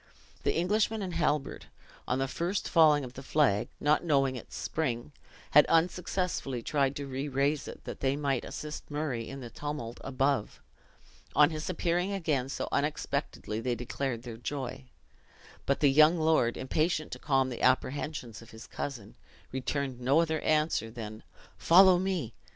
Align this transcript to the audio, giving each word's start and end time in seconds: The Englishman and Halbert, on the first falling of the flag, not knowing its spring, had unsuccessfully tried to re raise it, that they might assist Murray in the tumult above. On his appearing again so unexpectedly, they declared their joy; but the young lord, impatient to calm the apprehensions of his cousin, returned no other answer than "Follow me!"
The 0.41 0.55
Englishman 0.55 1.03
and 1.03 1.13
Halbert, 1.13 1.67
on 2.07 2.17
the 2.17 2.27
first 2.27 2.67
falling 2.67 3.03
of 3.03 3.13
the 3.13 3.21
flag, 3.21 3.67
not 3.79 4.03
knowing 4.03 4.35
its 4.35 4.55
spring, 4.57 5.11
had 5.51 5.63
unsuccessfully 5.67 6.63
tried 6.63 6.95
to 6.95 7.05
re 7.05 7.27
raise 7.27 7.67
it, 7.67 7.83
that 7.83 7.99
they 7.99 8.15
might 8.15 8.43
assist 8.43 8.89
Murray 8.89 9.29
in 9.29 9.41
the 9.41 9.51
tumult 9.51 9.99
above. 10.03 10.59
On 11.35 11.51
his 11.51 11.69
appearing 11.69 12.13
again 12.13 12.49
so 12.49 12.67
unexpectedly, 12.71 13.59
they 13.59 13.75
declared 13.75 14.23
their 14.23 14.37
joy; 14.37 14.85
but 15.67 15.81
the 15.81 15.91
young 15.91 16.17
lord, 16.17 16.57
impatient 16.57 17.11
to 17.11 17.19
calm 17.19 17.49
the 17.49 17.61
apprehensions 17.61 18.41
of 18.41 18.49
his 18.49 18.65
cousin, 18.65 19.13
returned 19.51 20.01
no 20.01 20.19
other 20.19 20.39
answer 20.39 20.89
than 20.89 21.21
"Follow 21.59 21.99
me!" 21.99 22.33